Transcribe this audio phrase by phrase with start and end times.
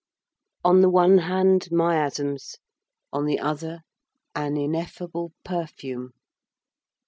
[0.63, 2.57] On the one hand, miasms;
[3.13, 3.81] on the other,
[4.33, 6.13] an ineffable perfume.